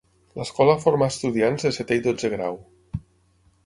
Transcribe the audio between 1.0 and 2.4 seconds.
a estudiants de setè i dotzè